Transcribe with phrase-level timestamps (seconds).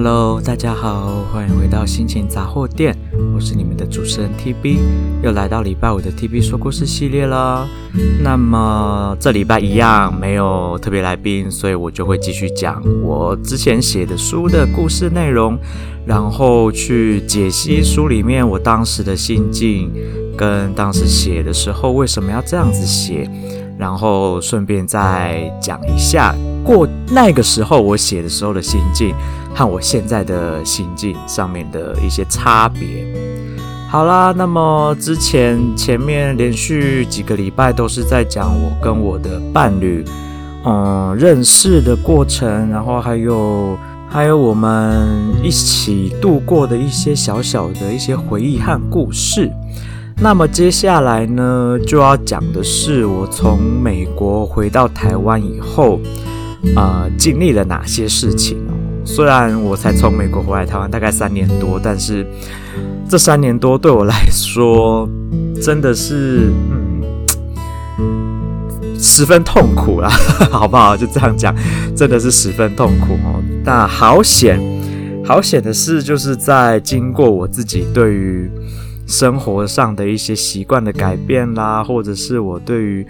[0.00, 2.96] Hello，大家好，欢迎回到心情杂货店，
[3.34, 4.78] 我是你们的主持人 TB，
[5.24, 7.66] 又来到礼拜五的 TB 说故事系列啦。
[8.22, 15.58] 那么这礼拜一样没有特别来宾，所以我就会继续讲我之前写的书的故事内容，
[16.06, 19.90] 然后去解析书里面我当时的心境，
[20.36, 23.28] 跟当时写的时候为什么要这样子写，
[23.76, 26.36] 然后顺便再讲一下。
[26.64, 29.14] 过那个时候，我写的时候的心境
[29.58, 33.04] 和我现在的心境上面的一些差别。
[33.90, 40.04] 好啦，那么之前前面连续几个礼拜都是在讲我跟我的伴侣，
[40.64, 43.76] 嗯，认识的过程，然后还有
[44.08, 49.50] 还有我们一起度过的一些小小的一些回忆和故事。
[50.20, 55.98] 那么接下来呢，就要讲的是我从美国回到台湾以后。
[56.74, 58.58] 呃，经历了哪些事情？
[59.08, 62.26] 虽然我才从美国回来台湾大概三年多，但是
[63.08, 65.08] 这三年多对我来说
[65.62, 67.02] 真的是嗯
[68.98, 70.10] 十分痛苦啦，
[70.52, 70.94] 好不好？
[70.94, 71.54] 就这样讲，
[71.96, 73.42] 真的是十分痛苦哦。
[73.64, 74.60] 那好险，
[75.24, 78.50] 好险的是，就是在经过我自己对于
[79.06, 83.06] 生活上的一些习惯的改变啦，或者是我对于。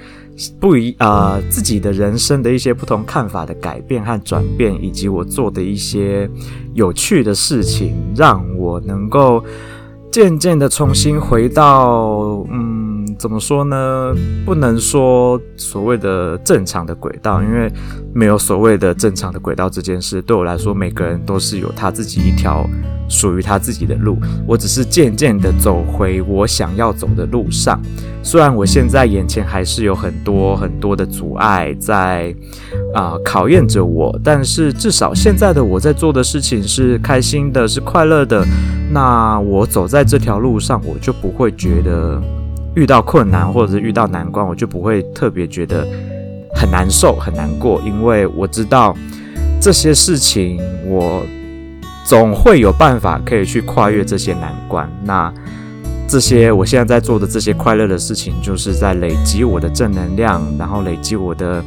[0.60, 6.30] 不一啊、自己的人生的一些不同看法的改变和转变，以及我做的一些
[6.74, 9.44] 有趣的事情，让我能够
[10.10, 12.87] 渐渐的重新回到，嗯，
[13.18, 14.14] 怎么说呢？
[14.46, 17.68] 不能说所谓的正常的轨道，因为
[18.14, 20.22] 没有所谓的正常的轨道这件事。
[20.22, 22.64] 对我来说，每个人都是有他自己一条
[23.08, 24.16] 属于他自己的路。
[24.46, 27.80] 我只是渐渐的走回我想要走的路上。
[28.22, 32.32] 虽然我现在眼前还是有很多很多的阻碍在
[32.94, 38.44] 啊、考验着我，但是至少现在的我在做的事情是开心的，是快乐的。
[38.92, 42.20] 那我走在这条路上，我就不会觉得
[42.74, 45.86] 遇到困难或者是遇到难关，我就不会特别觉得
[46.54, 48.96] 很难受、很难过，因为我知道
[49.60, 51.22] 这些事情，我
[52.06, 54.88] 总会有办法可以去跨越这些难关。
[55.04, 55.32] 那。
[56.10, 61.62] 这些我现在在做的这些快乐的事情，就是在累积我的正能量，然后累积我的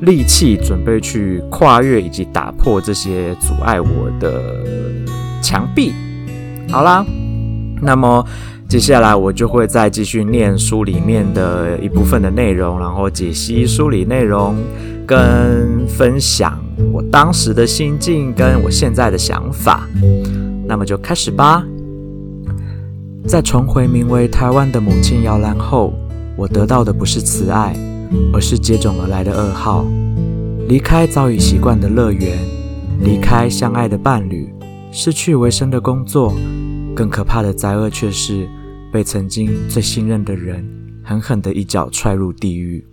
[0.00, 4.42] 力气，准备去跨越以及打破这些阻碍我的
[5.42, 5.92] 墙壁。
[6.70, 7.04] 好啦，
[7.82, 8.26] 那么
[8.72, 14.56] 接下来我就会再继续念书里面的一部分的内容，然后解析书里内容，
[15.06, 16.58] 跟分享
[16.90, 19.86] 我当时的心境跟我现在的想法。
[20.66, 21.62] 那么就开始吧。
[23.26, 25.92] 在重回名为台湾的母亲摇篮后，
[26.34, 27.76] 我得到的不是慈爱，
[28.32, 29.84] 而是接踵而来的噩耗。
[30.66, 32.38] 离开早已习惯的乐园，
[33.00, 34.50] 离开相爱的伴侣，
[34.90, 36.32] 失去维生的工作，
[36.96, 38.48] 更可怕的灾厄却是
[38.92, 40.64] 被曾经最信任的人
[41.02, 42.86] 狠狠地一脚踹入地狱。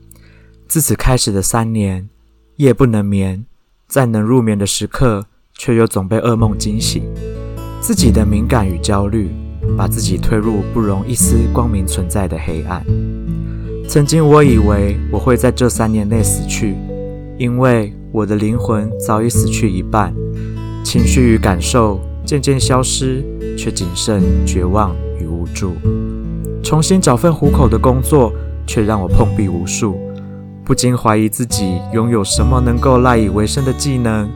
[0.67, 2.09] 自此开始的三年，
[2.55, 3.45] 夜不能眠，
[3.87, 7.03] 在能入眠的时刻，却又总被噩梦惊醒。
[7.81, 9.29] 自己的敏感与焦虑。
[9.77, 12.83] 把自己推入不容一丝光明存在的黑暗。
[13.87, 16.75] 曾经我以为我会在这三年内死去，
[17.37, 20.13] 因为我的灵魂早已死去一半，
[20.83, 23.23] 情绪与感受渐渐消失，
[23.57, 24.95] 却仅剩绝望
[25.53, 25.73] 助。
[26.63, 28.31] 重新找份糊口的工作，
[28.67, 29.97] 却让我碰壁无数，
[30.63, 34.29] 不禁怀疑自己拥有什么能够赖以为生的技能。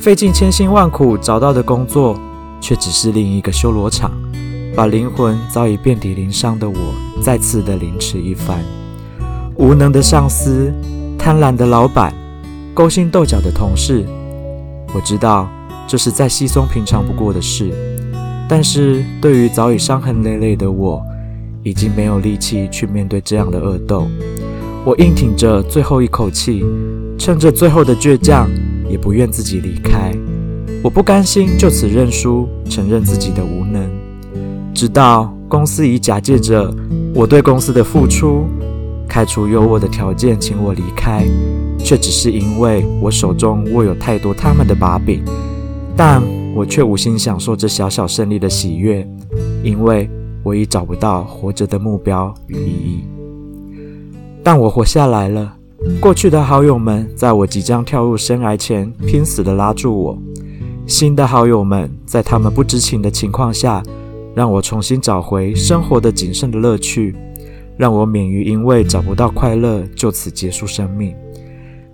[0.00, 2.18] 费尽千辛万苦找到的工作，
[2.60, 4.10] 却只是另一个修罗场。
[4.76, 6.76] 把灵魂早已遍体鳞伤的我
[7.20, 8.62] 再次的凌迟一番，
[9.56, 10.72] 无能的上司，
[11.18, 12.14] 贪婪的老板，
[12.72, 14.06] 勾心斗角的同事，
[14.94, 15.48] 我知道
[15.88, 17.72] 这是再稀松平常不过的事，
[18.48, 21.02] 但是对于早已伤痕累累的我，
[21.62, 24.08] 已经没有力气去面对这样的恶斗。
[24.84, 26.64] 我硬挺着最后一口气，
[27.18, 28.48] 趁着最后的倔强，
[28.88, 30.12] 也不愿自己离开。
[30.82, 33.86] 我不甘心就此认输，承认自己的无能。
[34.72, 36.72] 直到公司以假借着
[37.14, 38.46] 我对公司的付出，
[39.06, 41.26] 开出优渥的条件请我离开，
[41.78, 45.22] 却只是因为我手中握有太多他们的把柄，
[45.96, 46.22] 但
[46.58, 49.08] 我却无心享受这小小胜利的喜悦，
[49.62, 50.10] 因为
[50.42, 53.04] 我已找不到活着的目标与意义。
[54.42, 55.54] 但我活下来了，
[56.00, 60.18] 过去的好友们在我即将跳入深崖前拼死地拉住我，
[60.84, 63.80] 新的好友们在他们不知情的情况下。
[64.34, 67.12] 让我重新找回生活的仅剩的乐趣，
[67.76, 71.12] 让我免于因为找不到快乐就此结束生命。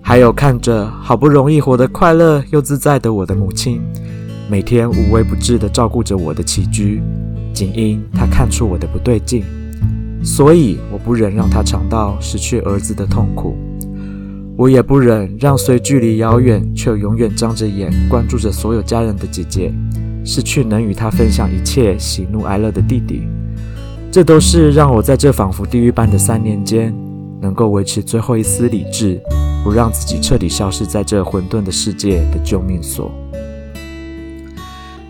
[0.03, 3.81] 还有看着好不容易活得快乐又自在的我的母亲，
[4.51, 7.03] 每天无微不至地照顾着我的起居，
[7.53, 9.43] 仅因他看出我的不对劲，
[10.23, 13.57] 所以我不忍让他尝到失去儿子的痛苦，
[14.55, 19.73] 我也不忍让虽距离遥远却永远张着眼关注着所有家人的姐姐，
[20.25, 23.23] 失去能与他分享一切喜怒哀乐的弟弟。
[24.13, 26.95] 这都是让我在这仿佛地狱般的三年间，
[27.41, 29.19] 能够维持最后一丝理智，
[29.65, 33.11] 不让自己彻底消失在这混沌的世界的救命所。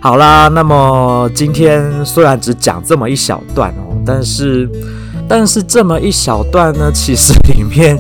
[0.05, 4.69] 好啦，那么今天虽然只讲这么一小段哦，但是，
[5.27, 7.99] 但是这么一小段呢，其实里面，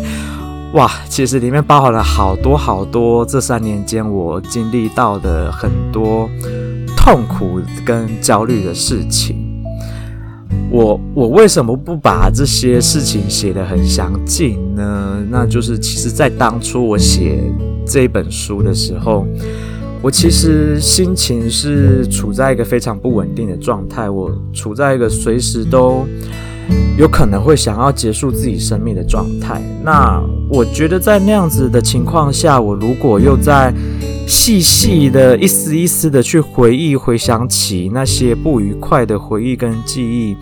[0.74, 6.28] 哇，其实里面包含了好多好多这三年间我经历到的很多
[6.94, 9.64] 痛苦跟焦虑的事情。
[10.70, 15.24] 我我为什么不把这些事情写得很详尽呢？
[15.30, 17.42] 那就是其实在当初我写
[17.86, 19.26] 这本书的时候。
[20.04, 26.06] 我其实心情是处在一个非常不稳定的状态，我处在一个随时都
[26.98, 29.62] 有可能会想要结束自己生命的状态。
[29.82, 33.72] 那我觉得在那样子的情况下，我如果又在
[34.28, 40.36] 细细的一丝一丝的去回忆、回想起那些不愉快的回忆跟记忆，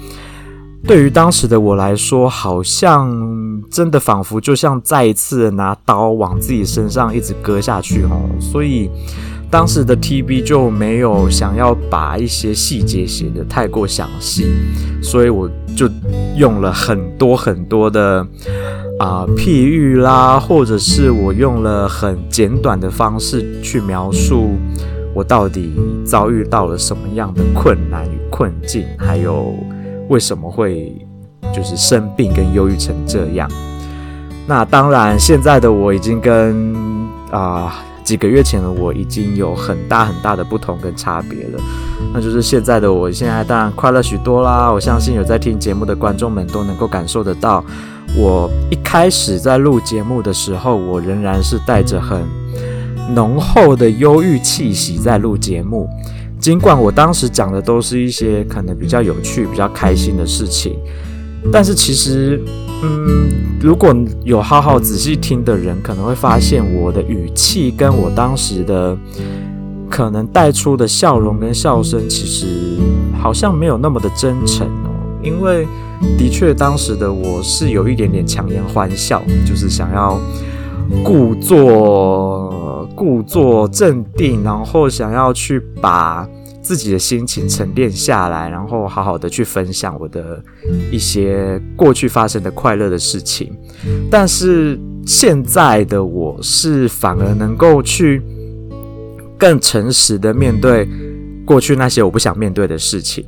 [0.84, 8.90] 对于当时的我来说，好像真的仿佛就像再一次拿刀往自己身上一直割下去哦，所以。
[9.52, 14.46] 当时的 TB 就没有想要把一些细节写得太过详细，
[15.02, 15.46] 所以我
[15.76, 15.86] 就
[16.38, 18.26] 用了很多很多的
[18.98, 24.52] 啊、譬喻啦，或者是我用了很简短的方式去描述
[25.14, 29.54] 我到底遭遇到了什么样的困难与困境，还有
[30.08, 30.96] 为什么会
[31.54, 33.46] 就是生病跟忧郁成这样。
[34.46, 36.74] 那当然，现在的我已经跟
[37.30, 37.84] 啊。
[38.04, 41.60] 几个月前的我已经有很大很大的不同跟差别了，
[42.12, 44.70] 那就是现在的我现在当然快乐许多啦。
[44.70, 47.64] 我相信有在听节目的观众们都能够感受得到，
[48.16, 52.22] 我一开始在录节目的时候，我仍然是带着很
[53.14, 55.88] 浓厚的忧郁气息在录节目，
[56.38, 60.78] 尽管我当时讲的都是一些可能比较有趣、比较开心的事情，
[61.50, 62.38] 但是其实。
[62.84, 63.30] 嗯，
[63.60, 63.94] 如果
[64.24, 68.98] 有好好仔细听的人，可能会发现我的语气跟我当时的
[69.88, 72.76] 可能带出的笑容跟笑声，其实
[73.16, 74.90] 好像没有那么的真诚哦。
[75.22, 75.64] 因为
[76.18, 80.18] 的确，当时的我是有一点点强颜欢笑，就是想要
[81.04, 86.28] 故作故作镇定，然后想要去把。
[86.62, 90.42] 自己的心情沉淀下来，然后好好的去分享我的
[90.90, 93.52] 一些过去发生的快乐的事情。
[94.10, 98.22] 但是现在的我是反而能够去
[99.36, 100.88] 更诚实的面对
[101.44, 103.24] 过去那些我不想面对的事情。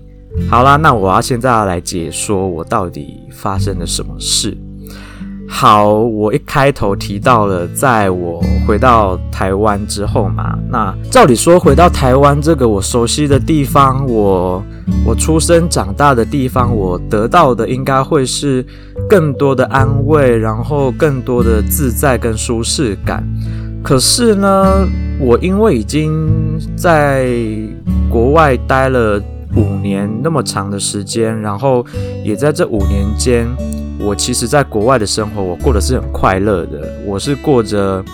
[0.48, 4.56] 好啦，那我要现在要来解说我到底发生了什么事。
[5.56, 14.61] 好，我一开头提到了，在我回到台湾之后嘛，那照理说回到台湾这个我熟悉的地方，我
[15.06, 18.67] 我出生长大的地方，我得到的应该会是
[19.09, 23.25] 更多的安慰，然后更多的自在跟舒适感。
[23.81, 24.85] 可是呢，
[25.21, 26.29] 我因为已经
[26.77, 27.31] 在
[28.11, 29.23] 国外待了
[29.56, 31.84] 五年那么长的时间，然后
[32.25, 33.46] 也在这五年间。
[34.01, 36.93] 我其实，在国外的生活，我过得是很快乐的。
[37.06, 38.05] 我是过着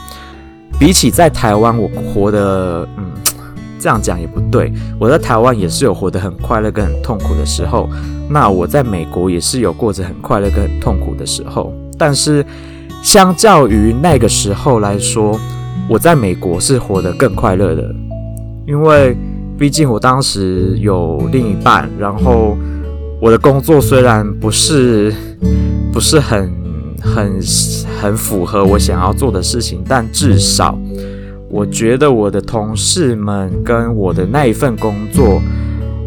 [0.79, 3.05] 比起在台湾，我活得，嗯，
[3.79, 4.73] 这样讲也不对。
[5.01, 7.89] 我在台湾也是有活得很快乐跟很痛苦的时候。
[8.29, 11.73] 那我在美国也是有过着很快乐跟很痛苦的时候。
[11.99, 12.45] 但是，
[13.03, 15.37] 相较于那个时候来说，
[15.89, 17.83] 我在美国是活得更快乐的，
[18.67, 19.17] 因为
[19.61, 22.57] 毕竟我当时有另一半，然后
[23.21, 25.15] 我的工作虽然不是。
[25.93, 26.49] 不是很
[27.01, 27.41] 很
[28.01, 30.79] 很符合我想要做的事情，但至少
[31.49, 35.43] 我觉得我的同事们跟我的那一份工作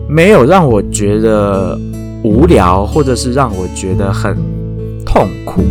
[0.08, 1.78] 没有让我觉得
[2.24, 4.38] 无聊，或者是让我觉得很
[5.06, 5.62] 痛苦。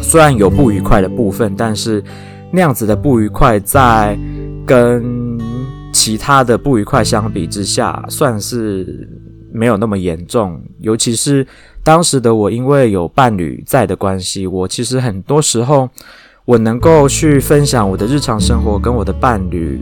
[0.00, 2.02] 虽然有不愉快的部分，但是
[2.50, 4.18] 那样子的不愉快在
[4.64, 5.21] 跟
[6.02, 9.08] 其他的不愉快相比之下，算是
[9.52, 11.46] 没有那么严重，尤其是。
[11.84, 15.88] 当时的我，因为有伴侣在的关系，我其实很多时候，
[16.44, 19.80] 我能够去分享我的日常生活，跟我的伴侣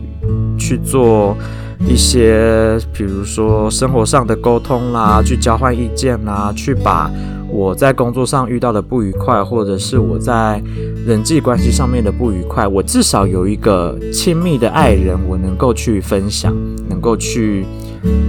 [0.57, 1.37] 去做
[1.79, 7.11] 一些，比如说生活上的沟通啦，去交换意见啦，去把
[7.51, 10.61] 我在工作上遇到的不愉快，或者是我在
[11.05, 16.55] 人际关系上面的不愉快，我至少有一个亲密的爱人，我能够去分享，
[16.89, 17.65] 能够去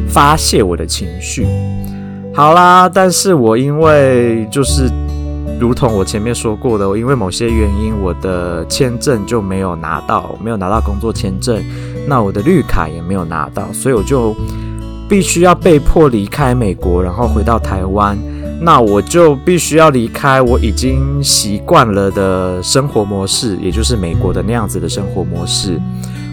[0.08, 1.46] 发泄我的情绪。
[2.34, 4.90] 好啦，但是我因为就是
[5.60, 11.62] 如同我前面说过的，我因为某些原因，我的签证就没有拿到，没有拿到工作签证，
[12.08, 14.34] 那我的绿卡也没有拿到，所以我就
[15.08, 18.18] 必须要被迫离开美国，然后回到台湾。
[18.60, 25.80] 那我就必须要离开我已经习惯了的生活模式，也就是美国的那样子的生活模式，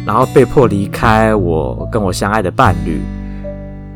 [0.05, 3.01] 然后被迫离开我跟我相爱的伴侣。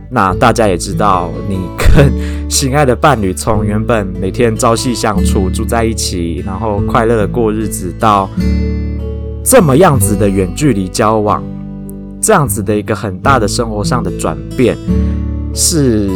[0.10, 2.12] 那大家也知道，你跟
[2.50, 8.30] 心爱的伴侣从原本每天朝夕相处，住在一起，然后快乐的过日子，到
[9.44, 11.44] 这么样子的远距离交往，
[12.22, 14.78] 这样子的一个很大的生活上的转变。
[15.54, 16.10] 是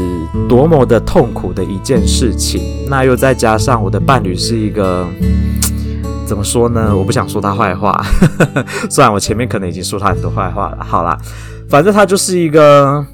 [0.50, 2.62] 多么的痛苦的一件事情。
[2.90, 5.08] 那又再加上我的伴侣是一个，
[6.26, 6.96] 怎么说呢？
[6.96, 8.04] 我不想说他坏话，
[8.90, 10.84] 虽然我前面可能已经说他很多坏话了。
[10.84, 11.18] 好啦，
[11.70, 13.06] 反正他就是一个，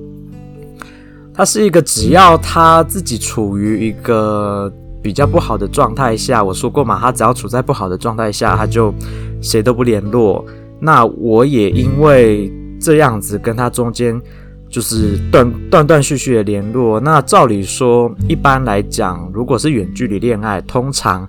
[1.34, 8.94] 他是一个只要他自己处于一个比较不好的状态下，我说过嘛，他只要处在不好的状态下，他就
[9.42, 10.44] 谁都不联络。
[10.80, 14.20] 那我也因为这样子跟他中间。
[14.70, 17.00] 就是断断断续续的联络。
[17.00, 21.28] 那照理说，一般来讲，如果是远距离恋爱，通常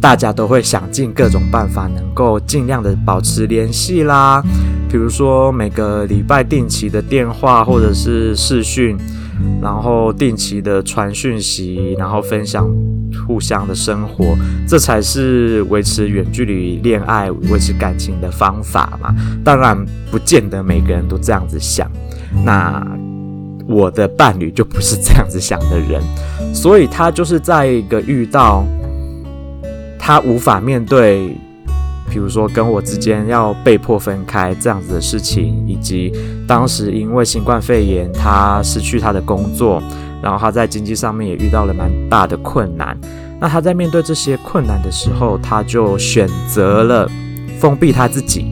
[0.00, 4.42] 大家都会想尽各种办法，能够尽量的保持联系啦。
[4.88, 8.96] 比如说每个礼拜定期的电话或者是视讯，
[9.60, 12.66] 然后定期的传讯息，然后分享
[13.26, 19.12] 互相的生活，这才是维持远距离恋爱、维持感情的方法嘛。
[19.44, 19.76] 当然，
[20.10, 21.90] 不见得每个人都这样子想。
[22.44, 22.86] 那
[23.68, 26.00] 我的伴侣就不是这样子想的人，
[26.54, 28.64] 所以他就是在一个遇到
[29.98, 31.36] 他无法面对，
[32.08, 36.12] 比如说跟我之间要被迫分开这样子的事情，以及
[36.46, 39.82] 当时因为新冠肺炎他失去他的工作，
[40.22, 42.96] 然后他在经济上面也遇到了蛮大的困难。
[43.40, 47.10] 那他在面对这些困难的时候，他就选择了
[47.58, 48.46] 封闭他自己，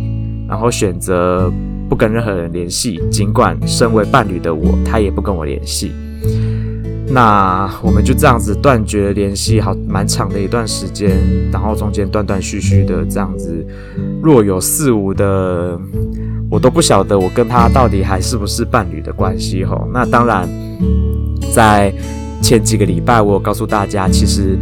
[0.49, 1.53] 然后选择。
[1.89, 5.93] 不跟任何人联系，尽管身为伴侣的我，他也不跟我联系。
[7.07, 11.11] 那我们就这样子断绝联系，好蛮长的一段时间，
[11.53, 13.65] 然后中间断断续续的这样子，
[14.23, 15.79] 若有似无的，
[16.51, 19.87] 我都不晓得我跟他到底还是不是伴侣的关系吼。
[19.93, 20.49] 那当然，
[21.53, 21.93] 在
[22.41, 24.59] 前几个礼拜，我有告诉大家，其实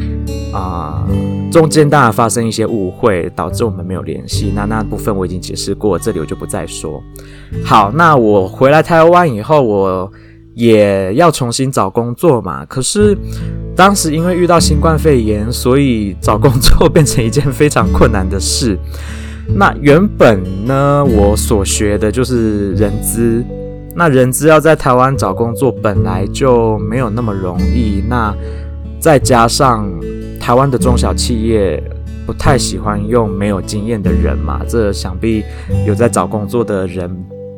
[0.53, 1.07] 啊。
[1.53, 4.51] 中间当然发生一些误会，导致我们没有联系。
[4.57, 7.01] 那那部分我已经解释过，这里我就不再说。
[7.63, 10.11] 好，那我回来台湾以后，我
[10.55, 12.65] 也要重新找工作嘛。
[12.65, 13.17] 可是
[13.77, 18.79] 当时因为遇到新冠肺炎，所以找工作变成一件非常困难的事。
[19.55, 23.45] 那原本呢，我所学的就是人资，
[23.95, 28.03] 那人资要在台湾找工作本来就没有那么容易。
[28.09, 28.35] 那
[28.99, 29.87] 再加上。
[30.43, 31.81] 台湾的中小企业
[32.27, 35.45] 不太喜欢用没有经验的人嘛，这想必
[35.87, 37.09] 有在找工作的人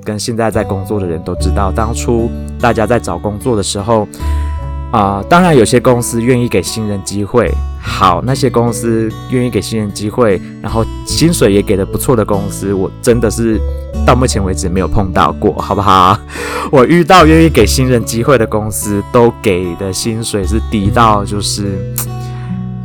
[0.04, 1.72] 跟现在在工作的人都知道。
[1.72, 4.06] 当初大家在找工作的时候，
[4.92, 7.50] 啊、当然有些公司愿意给新人机会。
[7.80, 13.58] 好，那些公司愿意给新人机会，然后薪水也给得不错的公司，我真的是
[14.06, 16.18] 到目前为止没有碰到过，好不好？
[16.70, 21.78] 我遇到愿意给新人机会的公司，都给的薪水是低到就是。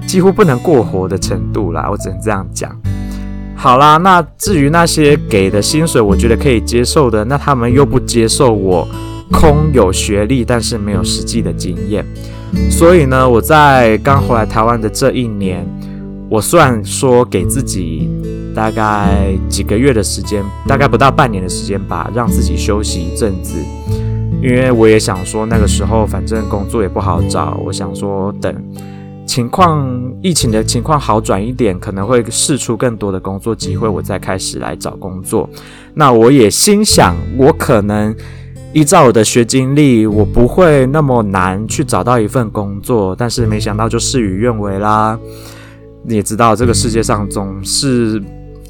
[0.09, 2.75] 几乎不能过活的程度啦，我只能这样讲。
[3.55, 8.87] 好啦，那至于那些给的薪水，我觉得可以接受的，那他们又不接受我
[9.31, 12.03] 空有学历，但是没有实际的经验。
[12.71, 15.63] 所以呢，我在刚回来台湾的这一年，
[16.27, 18.09] 我算说给自己
[18.55, 23.53] 大概几个月的时间，大概不到半年的时间吧，让自己休息一阵子。
[24.41, 28.51] 因为我也想说，那个时候反正工作也不好找，我想说等。
[29.29, 29.87] 情况
[30.23, 35.47] 疫情的情况好转一点，可能会试出更多的工作机会，我再开始来找工作。
[35.93, 38.15] 那我也心想，我可能
[38.73, 43.15] 依照我的学经历，我不会那么难去找到一份工作。
[43.15, 45.15] 但是没想到就事与愿违啦。
[46.03, 48.19] 你也知道，这个世界上总是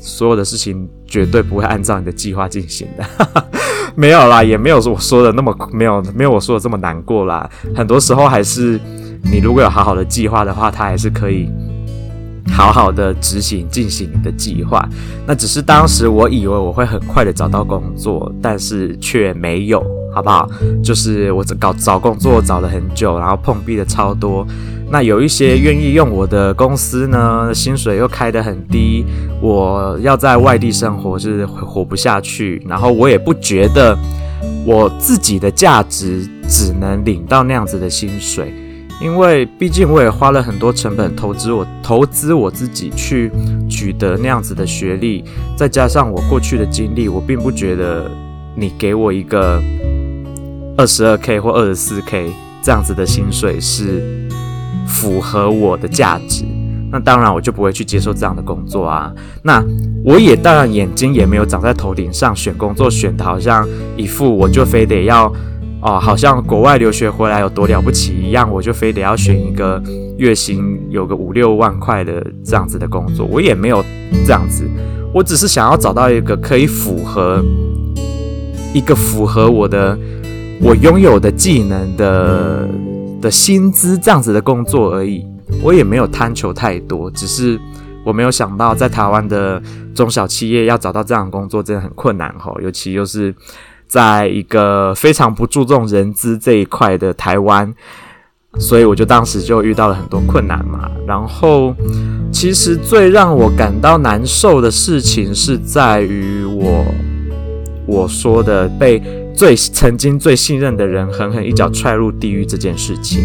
[0.01, 3.45] 所有的事情绝对不会按照你的计划进行的。
[3.95, 7.49] 没有啦，也没有我说的那么没有没有我说的这么难过啦。
[7.73, 8.77] 很多时候还是。
[9.23, 11.49] 你如果有好好的计划的话，它还是可以
[12.51, 14.87] 好好的执行进行你的计划。
[15.27, 19.83] 那只是当时我以为我会很快的找到工作，但是却没有，
[20.13, 20.49] 好不好？
[20.83, 24.45] 就是我找找工作找了很久，然后碰壁的超多，
[24.89, 29.05] 那有一些愿意用我的公司呢，薪水又开得很低，
[29.39, 32.61] 我要在外地生活是活不下去。
[32.67, 33.95] 然后我也不觉得
[34.65, 38.51] 我自己的价值只能领到那样子的薪水，
[39.01, 43.31] 因为毕竟我也花了很多成本投资我投资我自己去
[43.69, 45.23] 取得那样子的学历，
[45.57, 48.09] 再加上我过去的经历，我并不觉得
[48.55, 49.61] 你给我一个
[50.77, 54.27] 二十二 K 或二十四 K 这样子的薪水是。
[54.91, 56.43] 符合我的价值，
[56.91, 59.13] 那当然我就不会去接受这样的工作啊。
[59.43, 59.63] 那
[60.03, 65.31] 我也当然眼睛也没有长在头顶上，选工作选的好像一副我就非得要
[65.81, 69.81] 哦，好像国外留学回来有多了不起一样，我就非得要选一个
[70.17, 73.25] 月薪有个五六万块的这样子的工作。
[73.25, 73.83] 我也没有
[74.25, 74.69] 这样子，
[75.13, 77.43] 我只是想要找到一个可以符合
[78.73, 79.97] 一个符合我的
[80.61, 82.67] 我拥有的技能的。
[83.21, 85.25] 的薪资这样子的工作而已，
[85.61, 87.59] 我也没有贪求太多，只是
[88.05, 89.61] 我没有想到在台湾的
[89.93, 93.35] 中小企业要找到这样的工作真的很困难哈，尤其又是
[93.89, 97.73] 在一个非常不注重人资这一块的台湾，
[98.57, 100.89] 所以我就当时就遇到了很多困难嘛。
[101.05, 101.75] 然后，
[102.31, 106.85] 其实最让我感到难受的事情是在于我
[107.85, 109.01] 我说的被。
[109.39, 113.21] 最曾经最信任的人狠狠一脚踹入地狱这件事情，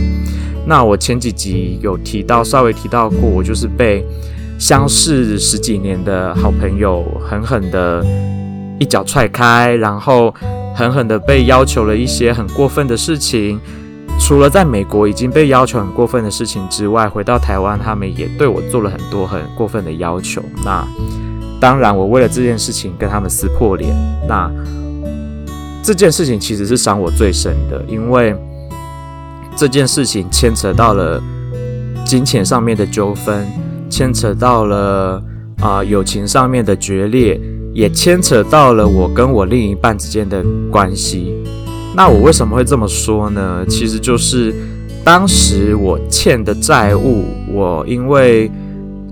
[0.64, 4.06] 那我前几集有提到，稍微提到过，我就是被
[4.56, 8.06] 相识十几年的好朋友狠狠的
[8.78, 10.35] 一脚踹开，然后
[10.75, 13.61] 狠狠的被要求了一些很过分的事情。
[14.21, 20.40] 除了在美国已经被要求很过分的事情之外，回到台湾，他们也对我做了很多很过分的要求。
[20.64, 20.87] 那
[21.61, 23.93] 当然，我为了这件事情跟他们撕破脸。
[24.28, 24.50] 那
[25.83, 28.35] 这件事情其实是伤我最深的，因为
[29.57, 31.21] 这件事情牵扯到了
[32.07, 33.47] 金钱上面的纠纷，
[33.90, 35.23] 牵扯到了
[35.61, 37.38] 啊、友情上面的决裂，
[37.75, 41.35] 也牵扯到了我跟我另一半之间的关系。
[41.95, 43.64] 那我为什么会这么说呢？
[43.69, 44.54] 其实就是
[45.04, 48.50] 当时我欠的债务，我因为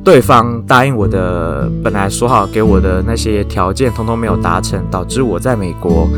[0.03, 6.09] 对方答应我的，本来说好给我的那些条件，通通没有达成，导致我在美国。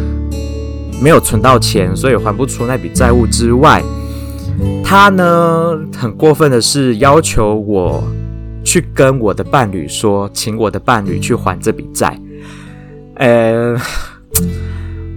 [1.03, 3.83] 没有存到钱，所以还不出那笔债务之外，
[4.83, 8.03] 他呢很过分的是要求我
[8.63, 12.17] 去跟我的伴侣说，请我的伴侣去还这笔债。
[13.17, 13.77] 呃，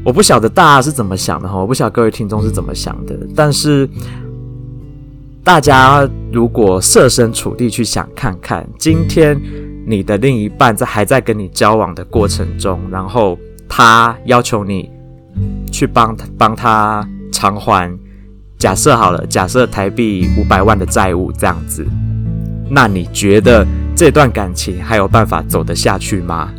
[0.03, 3.89] 我不晓得大家是怎么想的哈，我不晓得各位听众是怎么想的，但是
[5.43, 9.39] 大家如果设身处地去想看看，今天
[9.85, 14.89] 你的另一半在还在跟你交往的过程中，然后他要求你。
[15.71, 17.95] 去帮他帮他偿还，
[18.57, 21.85] 假设好了，假设台币五百万的债务这样子，
[22.71, 23.63] 那你觉得
[23.97, 26.53] 这段感情还有办法走得下去吗？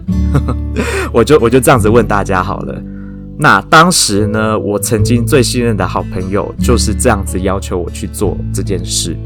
[1.15, 2.83] 我就我就这样子问大家好了。
[3.39, 9.17] 那当时呢，我曾经最信任的好朋友就是这样子要求我去做这件事。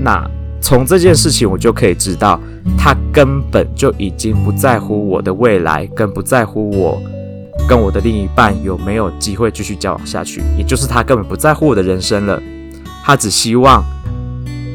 [0.00, 0.26] 那
[0.58, 2.40] 从这件事情我就可以知道，
[2.78, 6.98] 他根本就已经不在乎我的未来，更不在乎我。
[7.68, 12.40] 跟我的另一半有没有机会继续交往下去，也就是他根本不在乎我的人生了，
[13.04, 13.84] 他只希望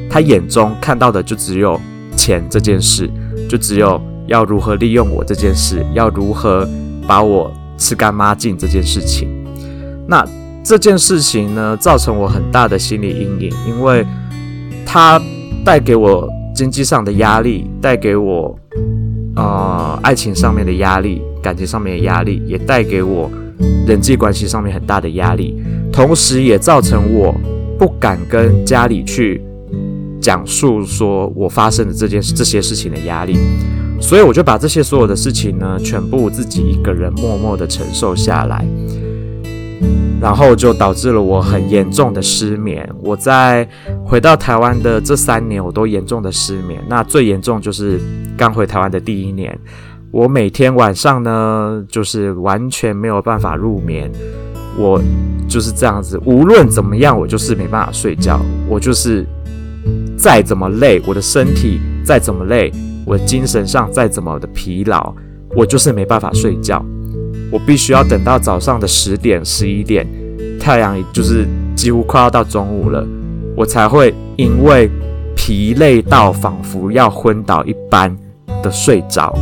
[0.08, 1.80] 他眼中看到的就只有
[2.16, 3.10] 钱这件事，
[3.50, 6.68] 就只有要如何利用我这件事，要如何
[7.08, 9.28] 把我吃干抹净这件事情。
[10.08, 10.26] 那
[10.64, 14.06] 这件事情呢，造成我很大的心理阴影，因为
[14.86, 15.22] 他
[15.66, 18.56] 带给我经济上的压力，带给我
[19.36, 21.22] 呃爱情上面的压力。
[21.42, 23.28] 感情上面的压力，也带给我
[23.88, 25.60] 人际关系上面很大的压力，
[25.92, 27.34] 同时也造成我
[27.80, 29.42] 不敢跟家里去
[30.22, 33.36] 讲述说我发生的这件、这些事情的压力，
[34.00, 38.66] 所以我就把这些所有的事情呢，全部自己一个人默默的承受下来，
[40.22, 42.88] 然后就导致了我很严重的失眠。
[43.04, 43.68] 我在
[44.06, 46.80] 回到台湾的这三年，我都严重的失眠。
[46.88, 48.00] 那最严重就是
[48.38, 49.58] 刚回台湾的第一年。
[50.12, 54.12] 我每天晚上呢，就是完全没有办法入眠，
[54.78, 55.02] 我
[55.48, 59.26] 就是这样子，无论怎么样，我就是没办法睡觉，我就是
[60.18, 62.72] 再怎么累，我的身体再怎么累，
[63.06, 65.14] 我精神上再怎么的疲劳，
[65.56, 66.84] 我就是没办法睡觉，
[67.52, 70.08] 我必须要等到早上的十点、十一点，
[70.60, 73.06] 太阳就是几乎快要到中午了，
[73.56, 74.90] 我才会因为
[75.36, 78.16] 疲累到仿佛要昏倒一般
[78.62, 79.36] 的睡着。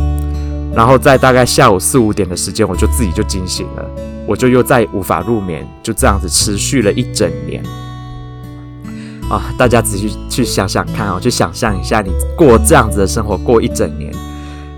[0.74, 3.84] 然后在大概下午四五点的时间，我就自己就惊醒了，
[4.26, 7.62] 我就又再无法入眠，就这样子持续了一整年。
[9.30, 14.12] 啊，大家仔细去想想看哦，去想象一下，你过这样子的生活过一整年，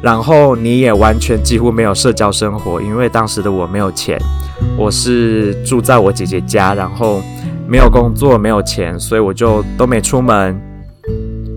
[0.03, 4.21] 然后你也完全几乎没有社交生活，因为当时的我没有钱，
[4.77, 7.23] 我是住在我姐姐家，然后
[7.67, 10.61] 没有工作，没有钱，所以我就都没出门，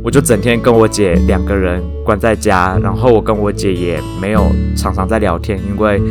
[0.01, 6.01] 我就整天跟我姐两个人关在家，然后我跟我姐也没有常常在聊天，因为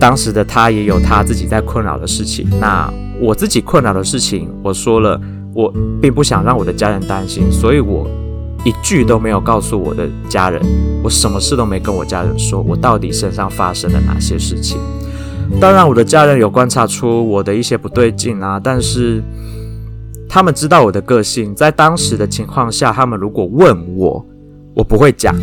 [0.00, 5.20] 当时的她也有她自己在困扰的事情，那我自己困扰的事情，我说了。
[5.56, 8.06] 我并不想让我的家人担心，所以我
[8.62, 10.60] 一句都没有告诉我的家人，
[11.02, 14.78] 我什么事都没跟我家人说，我到底身上发生了哪些事情。
[15.58, 19.22] 当然，我的家人有观察出我的一些不对劲啊，但是
[20.28, 24.22] 他们知道我的个性，在当时的情况下，他们如果问我，
[24.74, 25.34] 我不会讲，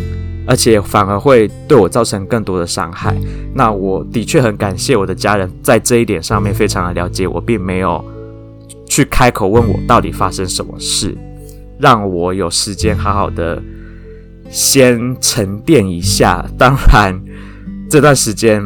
[0.46, 3.16] 而且反而会对我造成更多的伤害。
[3.52, 8.04] 那我的确很感谢我的家人在这一点上面非常的了解我，并没有。
[8.94, 11.12] 去开口问我到底发生什么事，
[11.80, 13.60] 让我有时间好好的
[14.48, 16.48] 先沉淀一下。
[16.56, 17.20] 当然，
[17.90, 18.62] 这段时间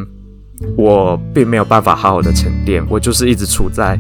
[0.77, 3.99] 我并没有办法好好的沉淀，我就是一直处在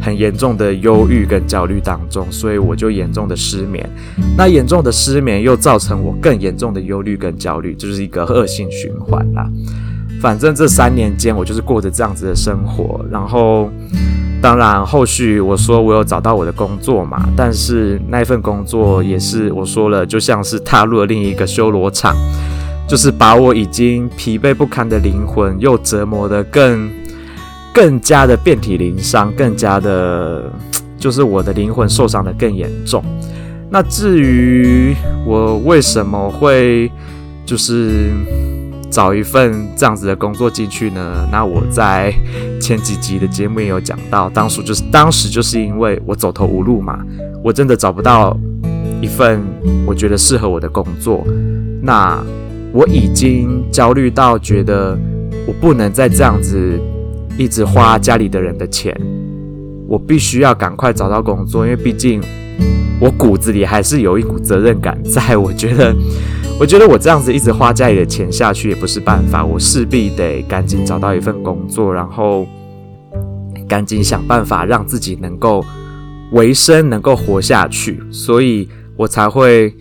[0.00, 3.88] 很严重的忧郁跟焦虑当中，所以我就严重的失眠。
[4.36, 9.48] 那严重的失眠又造成我更严重的忧虑跟焦虑，就是一个恶性循环啦。
[10.20, 13.70] 反正这三年间，我就是过着这样子的生活，然后。
[14.40, 22.16] 当然，后续我说我有找到我的工作嘛，但是那份工作也是我说了，就像是踏入了另一个修罗场，
[22.88, 26.88] 就是把我已经疲惫不堪的灵魂又折磨得更
[27.74, 30.50] 更加的遍体鳞伤，更加的，
[30.98, 33.04] 就是我的灵魂受伤得更严重。
[33.70, 34.94] 那至于
[35.26, 36.90] 我为什么会
[37.44, 38.12] 就是。
[38.98, 41.24] 找一份这样子的工作进去呢？
[41.30, 42.12] 那我在
[42.60, 46.98] 前几集的节目也有讲到，当初就是当时就是因为我走投无路嘛，
[47.44, 48.36] 我真的找不到
[49.00, 49.40] 一份
[49.86, 51.24] 我觉得适合我的工作，
[51.80, 52.20] 那
[52.72, 54.98] 我已经焦虑到觉得
[55.46, 56.76] 我不能再这样子
[57.38, 58.92] 一直花家里的人的钱，
[59.88, 62.20] 我必须要赶快找到工作，因为毕竟
[63.00, 65.92] 我骨子里还是有一股责任感在，我觉得。
[66.60, 72.44] 我觉得我这样子一直花家里的钱下去也不是办法，我势必得赶紧找到一份工作，然后
[73.68, 75.64] 赶紧想办法让自己能够
[76.32, 79.72] 维生，能够活下去，所以我才会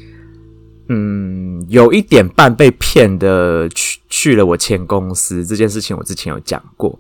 [0.89, 6.97] 嗯有一点半被骗的去去了我前公司这件事情，我之前有讲过。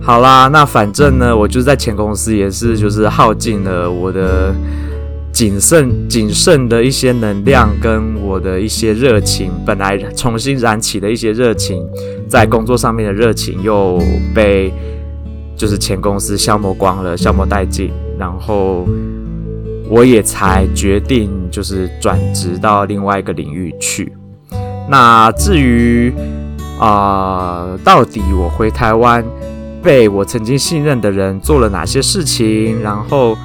[0.00, 4.54] 好啦，那反正呢，我就是在前公司也是就是耗尽了我的。
[5.32, 11.86] 谨慎、谨慎的一些能量跟我的一些热情，本来重新燃起的一些热情，
[12.26, 14.00] 在工作上面的热情又
[14.34, 14.72] 被
[15.54, 17.90] 就是前公司消磨光了，消磨殆尽。
[18.18, 18.88] 然后
[19.88, 24.12] 我也才决定就是转职到另外一个领域去。
[24.88, 26.12] 那至于
[26.78, 29.24] 啊、到底我回台湾
[29.82, 33.36] 被我曾经信任的人做了哪些事情，然后。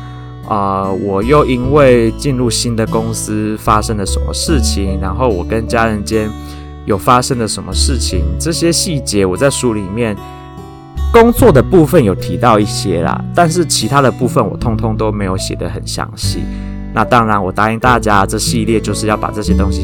[0.49, 6.29] 啊、我又因为进入新的公司发生了什么事情，然后我跟家人间
[6.85, 10.13] 有发生了什么事情，这些细节我在书里面
[11.11, 16.39] 工作的部分有提到一些啦，但是其他的部分我通通都没有写得很详细。
[16.93, 19.81] 那当然，我答应大家，这系列就是要把这些东西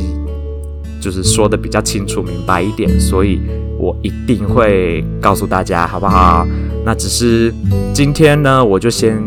[1.02, 3.42] 就是说得比较清楚明白一点，所以
[3.78, 6.48] 我一定会告诉大家，好不好？
[6.86, 7.54] 那只是
[7.94, 9.22] 今天呢，我就先。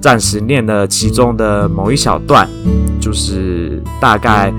[0.00, 2.46] 暂时念了其中的某一小段，
[3.00, 4.52] 就是大概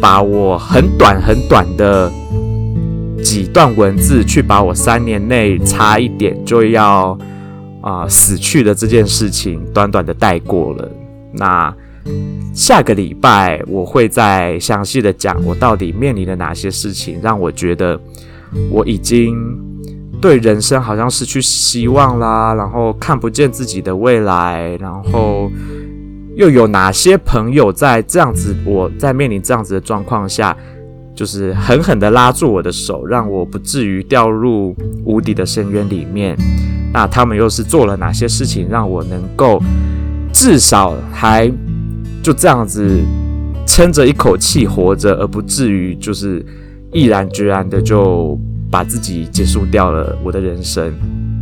[0.00, 2.08] 把我很短很短的
[3.26, 7.18] 几段文字，去把我三年内差一点就要
[7.80, 10.88] 啊、死去的这件事情，短短的带过了。
[11.32, 11.74] 那
[12.54, 18.00] 下个礼拜我会再详细的讲，我到底面临了哪些事情，让我觉得
[18.70, 19.36] 我已经。
[20.18, 25.50] 对人生好像失去希望啦，然后看不见自己的未来，然后
[26.34, 30.56] 又有哪些朋友在这样子，我在面临这样子的状况下，
[31.16, 36.36] 就是狠狠地拉住我的手，让我不至于掉入无底的深渊里面。
[36.92, 39.60] 那他们又是做了哪些事情，让我能够
[40.32, 41.50] 至少还
[42.22, 43.00] 就这样子
[43.66, 46.44] 撑着一口气活着，而不至于就是
[46.92, 48.38] 毅然决然的就。
[48.68, 50.92] 把自己结束掉了我的人生，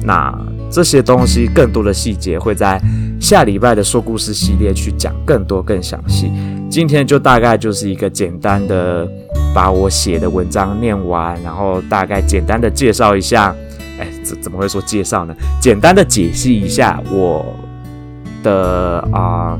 [0.04, 0.30] 那
[0.70, 2.78] 这些东西更多的细节会在
[3.18, 6.30] 下礼拜的说故事系列去讲更多更详细。
[6.70, 9.08] 今天就大概就是一个简单的
[9.54, 13.54] 把我写的文章念完，然后大概简单的介绍一下，
[13.98, 15.34] 哎，怎怎么会说介绍呢？
[15.60, 17.46] 简单的解析一下我
[18.42, 19.56] 的啊、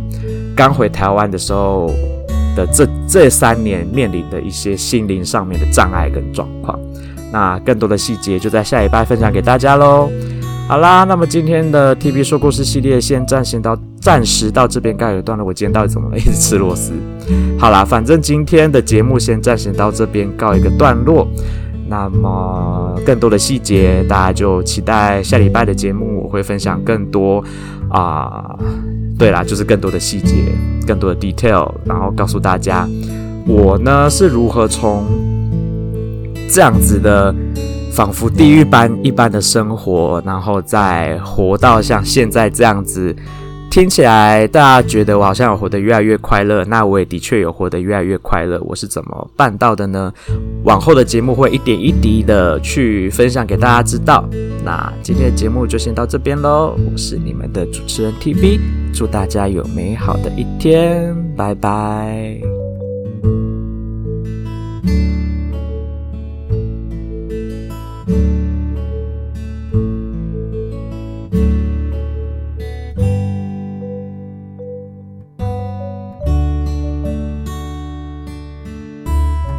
[0.56, 1.88] 刚回台湾的时候
[2.56, 6.78] 的这这三年面临的一些心灵上面的障碍跟状况。
[7.32, 10.10] 那更多的细节就在下礼拜分享给大家喽。
[10.66, 15.46] 好啦，那么今天的 T B 说故事系列先暂行到暂时到这边告一段落。
[15.46, 16.16] 我今天到底怎么了？
[16.16, 16.92] 一直吃螺丝。
[17.58, 21.28] 好啦，反正今天的节目先暂行到这边告一个段落。
[21.86, 27.44] 那么更多的细节，大家就期待下礼拜的节目，我会分享更多
[27.90, 28.64] 啊、呃。
[29.18, 30.34] 对啦，就是更多的细节，
[30.86, 32.88] 更多的 detail，然后告诉大家
[33.46, 35.04] 我呢是如何从
[36.48, 37.34] 这样子的。
[37.94, 43.14] 仿佛地狱般一般的生活，然后再活到像现在这样子，
[43.70, 48.60] 听起来大家觉得我好像有活得越来越快乐，那我也的确有活得越来越快乐。
[48.64, 50.12] 我是怎么办到的呢？
[50.64, 54.28] 往后的节目会一点一滴的去分享给大家知道。
[54.64, 58.58] 那今天的节目就先到这边喽，我是你们的主持人 TP，
[58.92, 62.63] 祝大家有美好的一天，拜拜。